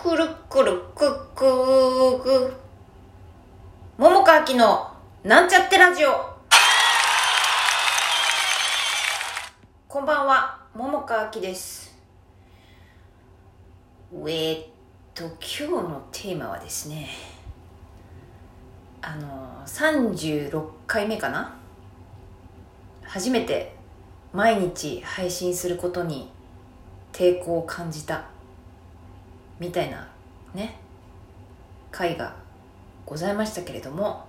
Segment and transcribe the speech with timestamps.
[0.00, 2.54] くるくるくくーく。
[3.98, 4.88] 桃川きの
[5.24, 6.10] なんちゃってラジオ。
[9.88, 11.98] こんばんは、桃川きです。
[14.28, 14.66] えっ
[15.14, 17.08] と、今日のテーマはですね、
[19.02, 21.56] あの、36回目かな？
[23.02, 23.74] 初めて
[24.32, 26.30] 毎日配信することに
[27.12, 28.26] 抵抗を感じた
[29.58, 30.08] みたいな
[30.54, 30.78] ね
[31.90, 32.36] 回が
[33.04, 34.26] ございましたけれども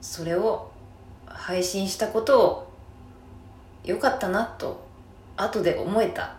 [0.00, 0.70] それを
[1.26, 2.72] 配信したことを
[3.84, 4.86] 良かったなと
[5.36, 6.36] 後で思えた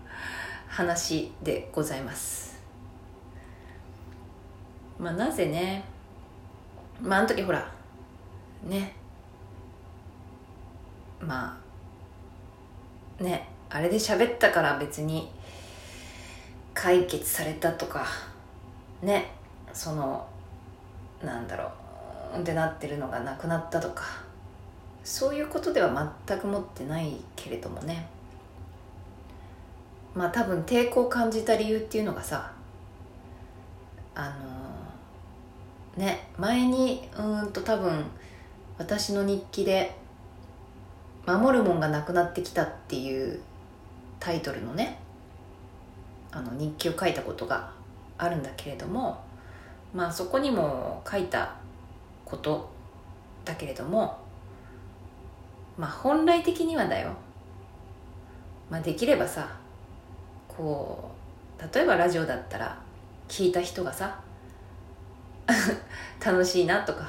[0.68, 2.60] 話でございます。
[4.98, 5.84] まあなぜね
[7.02, 7.70] まああの時ほら
[8.62, 8.94] ね
[11.20, 11.58] ま
[13.20, 15.30] あねあれで喋ったから別に
[16.76, 18.06] 解決されたとか
[19.02, 19.32] ね
[19.72, 20.28] その
[21.24, 21.72] なんだろ
[22.36, 24.04] うってなってるのがなくなったとか
[25.02, 28.08] そういうことでは全く持ってないけれどもね。
[30.14, 32.50] まあ多分抵抗を感じた理由っていうのがさ
[34.14, 34.34] あ
[35.98, 38.04] のね前にうんと多分
[38.78, 39.94] 私の日記で
[41.26, 43.40] 「守るもんがなくなってきた」っていう
[44.18, 44.98] タイトルのね
[46.36, 47.70] あの日記を書いたことが
[48.18, 49.24] あるんだけれども
[49.94, 51.56] まあそこにも書いた
[52.26, 52.68] こと
[53.46, 54.18] だけれども
[55.78, 57.12] まあ本来的にはだよ、
[58.70, 59.56] まあ、できればさ
[60.46, 61.10] こ
[61.58, 62.78] う例えばラジオだったら
[63.28, 64.20] 聞いた人がさ
[66.22, 67.08] 楽しいなとか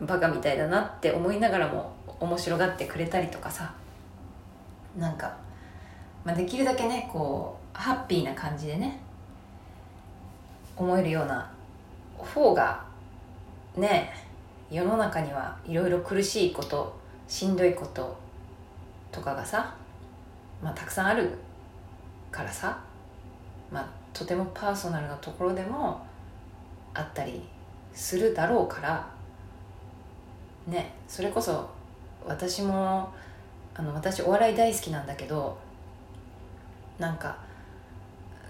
[0.00, 3.74] バカみたいだなって思いながらも面白がってくれたりとかさ
[4.96, 5.36] なんか、
[6.26, 8.98] まあ、できるだけねこうハッピーな感じでね
[10.76, 11.48] 思えるような
[12.18, 12.84] 方が
[13.76, 14.12] ね
[14.68, 18.16] 世の中にはいろいろ苦しいことしんどいこと
[19.12, 19.72] とかがさ、
[20.60, 21.30] まあ、たくさんある
[22.32, 22.76] からさ、
[23.70, 26.04] まあ、とてもパーソナルなところでも
[26.92, 27.40] あったり
[27.92, 29.08] するだろうから
[30.66, 31.70] ねそれこそ
[32.26, 33.12] 私も
[33.76, 35.64] あの私お笑い大好きなんだけど
[36.98, 37.36] なんか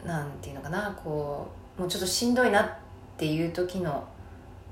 [0.05, 1.49] なんていうのかなこ
[1.79, 2.69] うもうちょっとしんどいなっ
[3.17, 4.07] ていう時の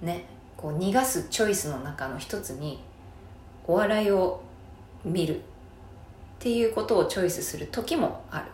[0.03, 0.25] ね
[0.57, 2.83] こう逃がすチョイスの中の一つに
[3.67, 4.41] お笑いを
[5.05, 5.41] 見るっ
[6.39, 8.45] ていうことをチョイスする時もある。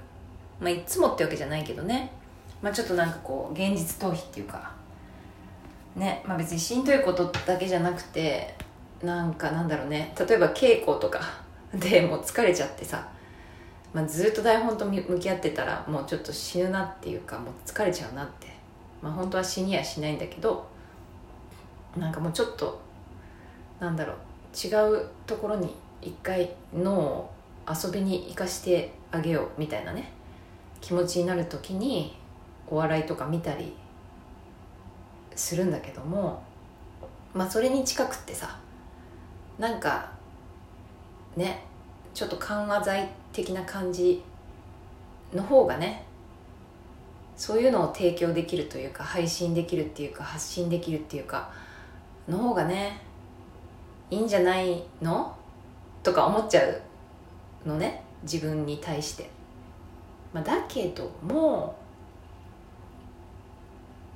[0.60, 2.12] まあいつもってわけじゃないけどね。
[2.62, 4.72] まあちょっとなんかこう現実逃避っていうか
[5.96, 8.54] ねまあ別にしんどいことだけじゃなくて
[9.02, 10.14] なんかなんだろうね。
[10.18, 11.20] 例えば稽古とか
[11.74, 13.08] でもう疲れちゃってさ
[13.92, 18.60] まあ、ずっと台本と向き合ってたらもうちょっと死ぬなっていうかもう疲れちゃうなって。
[19.02, 20.66] まあ本当は死にはしないんだけど
[21.96, 22.80] なんかもうちょっと
[23.78, 24.16] なんだろう
[24.56, 24.70] 違
[25.02, 27.30] うところに一回脳を
[27.68, 30.12] 遊びに行かしてあげようみたいなね
[30.80, 32.16] 気持ちになる時に
[32.68, 33.74] お笑いとか見たり
[35.34, 36.42] するんだけども
[37.34, 38.58] まあそれに近くってさ
[39.58, 40.10] なんか
[41.36, 41.64] ね
[42.14, 44.22] ちょっと緩和剤的な感じ
[45.32, 46.04] の方がね
[47.36, 51.50] そういうのを提供できるというか配信できるっていうか発信できるっていうか
[52.28, 53.00] の方がね
[54.10, 55.36] いいんじゃないの？
[56.02, 56.82] とか思っちゃう
[57.66, 59.30] のね自分に対して、
[60.32, 61.76] まあ、だけども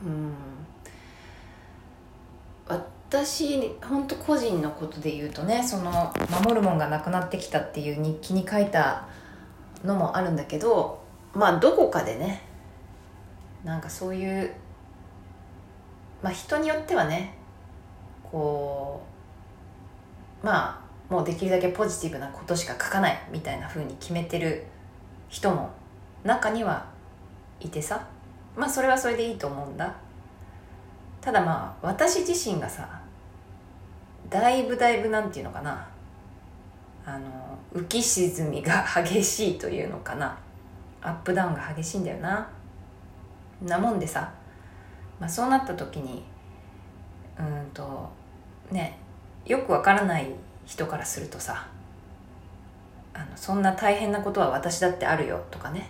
[0.02, 0.34] うん。
[3.14, 9.06] 私本当個人のことで言うとねその守るもんがなくなってきたっていう日記に書いた
[9.84, 11.00] のもあるんだけど
[11.32, 12.42] まあどこかでね
[13.62, 14.52] なんかそういう
[16.24, 17.36] まあ人によってはね
[18.24, 19.00] こ
[20.42, 24.64] うまあもうできるだけポジティブなことしか書かないみたいな風に決めてる
[25.28, 25.70] 人も
[26.24, 26.84] 中には
[27.60, 28.08] いてさ
[28.56, 29.94] まあそれはそれでいいと思うんだ。
[31.20, 33.03] ただまあ私自身がさ
[34.40, 35.86] だいぶだいぶなんていうのかな。
[37.06, 37.28] あの
[37.72, 40.36] 浮き沈みが激しいというのかな。
[41.00, 42.48] アップダウンが激しいんだよな。
[43.62, 44.32] なもんでさ、
[45.20, 46.24] まあ、そうなった時に
[47.38, 48.10] うんと
[48.70, 48.98] ね
[49.46, 50.28] よくわからない
[50.66, 51.68] 人からするとさ
[53.12, 55.88] あのそんな大変なことは私だってあるよとかね、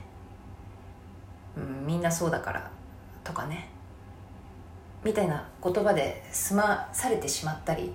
[1.57, 2.71] うん、みんなそうだから
[3.23, 3.71] とかね。
[5.03, 7.93] みたいな言葉で済まされてしまったり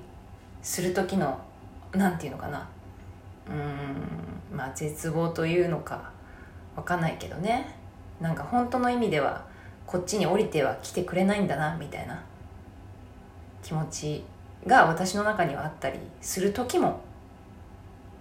[0.62, 1.40] する時の
[1.94, 2.68] なんていうのかな。
[3.48, 6.12] うんまあ絶望というのか
[6.76, 7.76] わかんないけどね。
[8.22, 9.46] なんか本当の意味では
[9.86, 12.24] こっちに降りては来てくれないんだなみたいな。
[13.64, 14.24] 気持ち
[14.66, 17.02] が私の中にはあったりする時も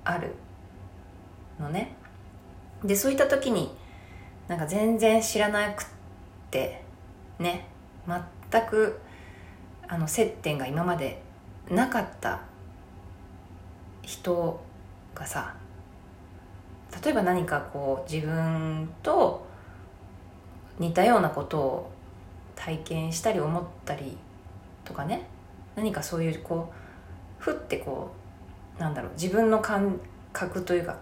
[0.04, 0.34] ある
[1.60, 1.94] のね。
[2.84, 3.74] でそういった時に
[4.46, 5.86] なんか全然知らなくっ
[6.50, 6.82] て
[7.38, 7.66] ね。
[8.50, 8.98] 全く
[9.86, 11.20] あの接点が今まで
[11.70, 12.40] なかった
[14.02, 14.60] 人
[15.14, 15.54] がさ
[17.04, 19.46] 例えば何かこう自分と
[20.78, 21.90] 似たようなことを
[22.54, 24.16] 体験したり思ったり
[24.84, 25.26] とかね
[25.76, 28.10] 何かそういうこうふってこ
[28.78, 30.00] うなんだろう自分の感
[30.32, 30.98] 覚というか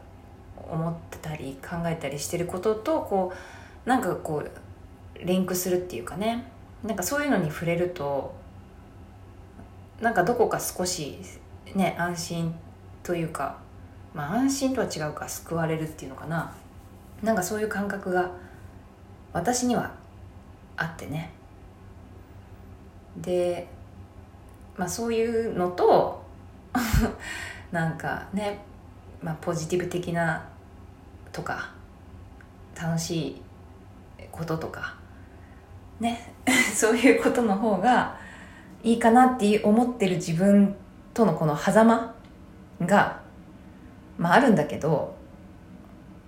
[0.57, 3.33] 思ってたり考えたりしてることとこ
[3.85, 6.45] うなんかこうリンクするっていうかね
[6.83, 8.35] なんかそういうのに触れると
[10.01, 11.19] なんかどこか少し
[11.75, 12.55] ね安心
[13.03, 13.59] というか
[14.15, 16.53] まあ安心とは違うか救われるっていうのかな。
[17.23, 18.31] なんかそういう感覚が
[19.33, 19.93] 私には
[20.77, 21.33] あってね。
[23.17, 23.67] で
[24.77, 26.23] まあそういうのと
[27.73, 28.61] なんかね、
[29.23, 30.47] まあ、ポジティブ的な
[31.33, 31.71] とか
[32.79, 33.43] 楽しい
[34.31, 34.95] こととか
[35.99, 36.35] ね
[36.75, 38.19] そういうことの方が
[38.87, 40.77] いいかなって思ってる自分
[41.13, 42.15] とのこの狭間
[42.83, 43.21] が、
[44.17, 45.17] まあ、あるんだけど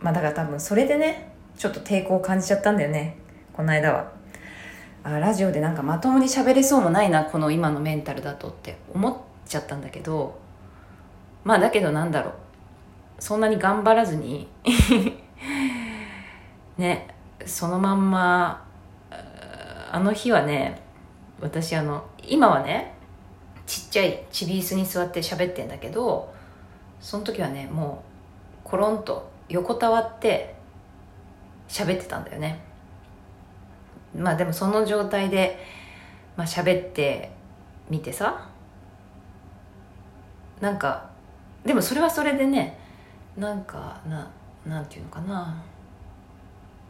[0.01, 3.17] まあだから多分それでねちょっと抵抗を感じちゃったんだよね
[3.53, 4.13] この間は。
[5.05, 9.17] あラジオでなんかまともに喋れそうもないなこの今のメンタルだとって思っ
[9.47, 10.37] ちゃったんだけど
[11.45, 12.33] まあだけどなんだろう
[13.21, 14.49] そんなに頑張らずに
[16.77, 17.07] ね
[17.47, 18.67] そのまんま
[19.93, 20.88] あの日はね
[21.41, 22.95] 私あの今はね
[23.67, 26.33] ちっちゃいチビ椅子に座って喋ってんだけど
[27.01, 28.03] その時はねも
[28.65, 30.55] うコロンと横たわって
[31.69, 32.61] 喋ってたんだよね。
[34.17, 35.59] まあでもその状態で、
[36.37, 37.31] まあ、喋って
[37.91, 38.49] みてさ
[40.61, 41.11] なんか
[41.65, 42.79] でもそれはそれでね
[43.37, 44.31] なんかな
[44.67, 45.63] なんていうのかな。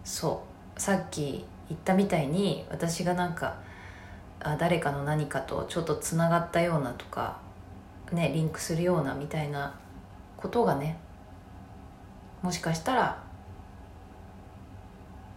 [0.05, 0.43] そ
[0.77, 0.81] う。
[0.81, 3.57] さっき言ったみたいに私がなんか
[4.41, 7.39] あ誰かの何かとちょっとつながったようなとか
[8.13, 9.75] ねリンクするようなみたいな
[10.37, 10.99] ことがね
[12.43, 13.23] もしかしたら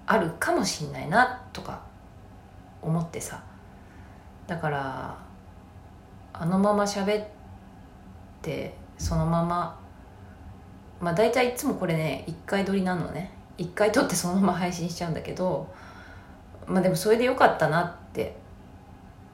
[0.05, 1.81] あるかもしんないなとか
[2.81, 3.43] 思ってさ。
[4.47, 5.17] だから
[6.33, 7.27] あのまま喋っ
[8.41, 9.79] てそのまま
[10.99, 13.31] まあ大体いつもこれね1回撮りなのね。
[13.57, 15.67] 1回撮ってそのまま配信しちゃうんだけど
[16.67, 18.35] まあでもそれでよかったなって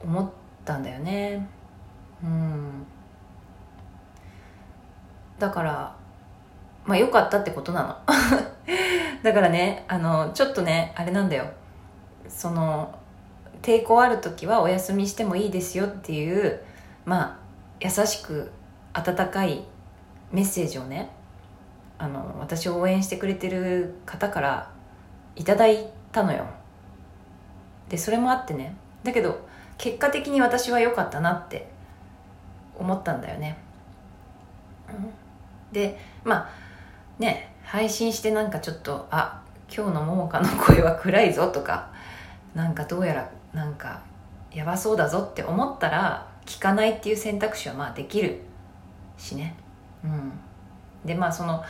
[0.02, 0.30] 思っ
[0.64, 1.48] たんだよね。
[2.22, 2.86] うん。
[5.38, 5.96] だから
[6.84, 7.96] まあよかったってことなの。
[9.22, 11.46] だからねあのちょっとねあれなんだよ。
[12.28, 12.94] その
[13.62, 16.60] 抵抗ある時はお休みしてもいいですよっていう
[17.04, 17.38] まあ
[17.80, 18.50] 優しく
[18.92, 19.64] 温かい
[20.32, 21.10] メッセージをね
[21.98, 24.70] あの私を応援してくれてる方から
[25.36, 26.46] いただいたのよ。
[27.88, 28.76] でそれもあってね。
[29.02, 29.46] だけど
[29.78, 31.68] 結果的に私は良かったなって
[32.76, 33.58] 思ったんだよね、
[35.72, 36.50] でまあ
[37.18, 39.42] ね配信してなんかちょっとあ
[39.74, 41.90] 今日の桃香の声は暗いぞとか
[42.54, 44.02] なんかどうやらなんか
[44.52, 48.40] やばそうだぞって思ったら聞かないっていう選択肢はまあできる
[49.18, 49.56] しね。
[50.02, 50.32] うん。
[51.04, 51.62] でまあその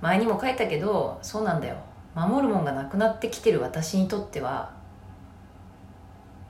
[0.00, 1.76] 前にも書いたけどそうなんだよ。
[2.14, 4.70] 守るもんがなくなってきてる私にとっては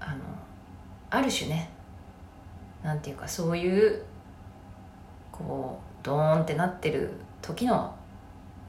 [0.00, 0.18] あの
[1.16, 1.70] ある種ね
[2.82, 4.02] なんていうかそういう
[5.32, 7.10] こうドーンってなってる
[7.42, 7.94] 時の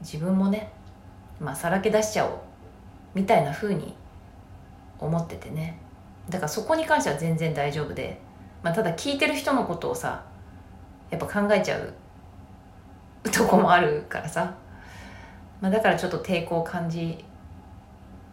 [0.00, 0.72] 自分もね
[1.40, 2.32] まあさらけ出しちゃおう
[3.14, 3.94] みたいな風に
[4.98, 5.78] 思っててね。
[6.28, 8.20] だからそこに関しては全然大丈夫で、
[8.62, 10.24] まあ、ただ聞いてる人のことをさ
[11.10, 11.94] やっぱ考えちゃう
[13.30, 14.54] とこもあるからさ、
[15.60, 17.24] まあ、だからちょっと抵抗を感じ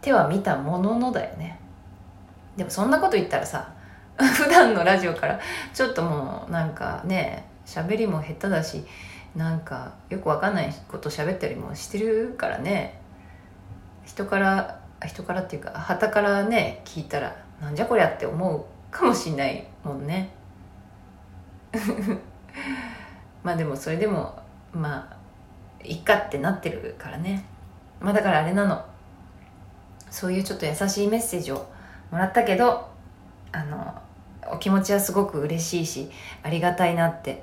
[0.02, 1.58] ては見たもののだよね。
[2.56, 3.72] でもそんなこと言ったらさ
[4.34, 5.38] 普段のラジオから。
[5.74, 8.86] ちょっともうなんかね喋りも下手だし
[9.34, 13.00] なんかよくわかんないこと喋ったりもしてるからね。
[14.04, 20.30] 人から人からっていうかはたからね聞いたらなんじゃこりゃって思うかもしんないもんね。
[23.42, 24.40] まあでもそれでも
[24.72, 25.16] まあ
[25.84, 27.44] いっかってなってるからね。
[28.00, 28.84] まあだからあれなの。
[30.10, 31.66] そういうちょっと優しいメッセージを
[32.10, 32.88] もらったけど
[33.52, 33.94] あの
[34.52, 36.10] お気持ちはすごく嬉しいし
[36.42, 37.42] ありがたいなって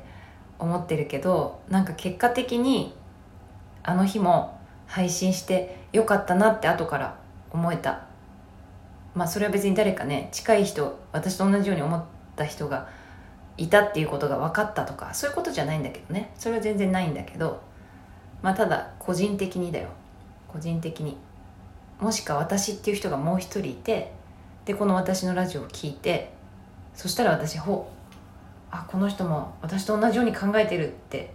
[0.60, 2.96] 思ってるけどなんか結果的に
[3.84, 7.18] あの日も配信してよかったなって後から
[7.52, 8.06] 思えた。
[9.16, 12.04] まあそれは別に誰かね近い人私と同じように思っ
[12.36, 12.90] た人が
[13.58, 16.32] いたっていうことが分かったとかそういうことじゃないんだけどね。
[16.36, 17.62] それは全然ないんだけど
[18.42, 19.90] まあただ個人的にだよ。
[20.48, 21.18] 個人的に。
[22.00, 24.12] もしか私っていう人がもう一人いて
[24.66, 26.34] でこの私のラジオを聞いて
[26.96, 27.90] そしたら私ほ
[28.72, 31.34] あこの人も私と同じように考えてるって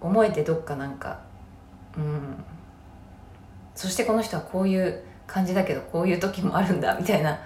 [0.00, 1.20] 思えてどっかなんか
[1.96, 2.44] うん。
[3.74, 7.38] そしてこの人はこういう感じだけどこういう時もあるんだみたいな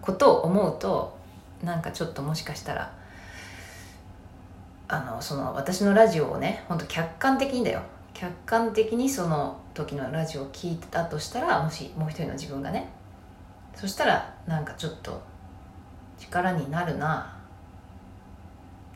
[0.00, 1.18] ことを思うと
[1.62, 2.92] なんかちょっともしかしたら
[4.86, 7.82] あのその私のラジオをねほんと客観的にだよ。
[8.12, 12.88] 客観的にその時のラジオを聞いたとしたらもしもう一人の自分がね。
[13.74, 15.20] そしたらなんかちょっと
[16.18, 17.34] 力になるな。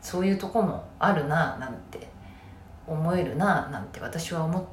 [0.01, 2.07] そういうとこもあるななんて
[2.87, 4.63] 思えるななんて私は思っ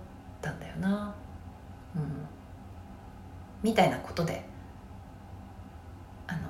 [0.40, 1.14] たんだよな。
[1.94, 2.02] うん。
[3.62, 4.44] みたいなことで。
[6.26, 6.40] あの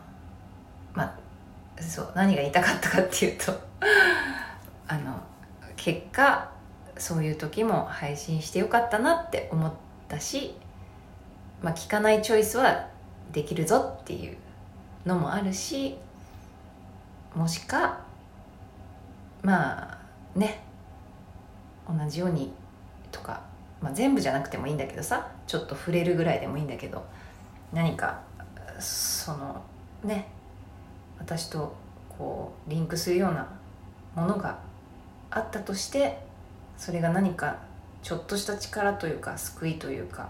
[0.95, 3.53] まあそう何が言いたかったかっていうと
[4.89, 5.21] あの
[5.77, 6.51] 結果
[6.99, 9.73] そういう時も配信してよかったなって思っ
[10.09, 10.57] たし、
[11.63, 12.89] まあ、聞かないチョイスは
[13.33, 14.37] できるぞっていう
[15.07, 15.97] のもあるし
[17.35, 18.01] もしか
[19.43, 19.99] まあ
[20.35, 20.63] ね
[21.89, 22.53] 同じように
[23.13, 23.41] とか、
[23.81, 27.07] まあ、全部じゃなくてもいいんだけどさちょっと触れるぐらいでもいいんだけど
[27.73, 28.21] 何か
[28.81, 29.63] その
[30.03, 30.29] ね
[31.19, 31.75] 私と
[32.19, 33.49] こうリンクするような
[34.15, 34.59] ものが
[35.31, 36.19] あったとして
[36.77, 37.59] それが何か
[38.03, 40.29] ちょっとした力というか救いというか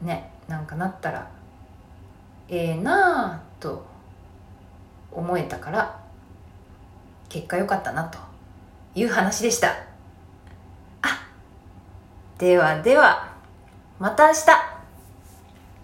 [0.00, 1.30] ねなんかなったら
[2.54, 3.82] えー、なあと
[5.10, 5.98] 思えたから
[7.30, 8.18] 結果良かったなと
[8.94, 9.70] いう話でした。
[11.00, 11.26] あ
[12.36, 13.32] ではでは
[13.98, 14.71] また明日。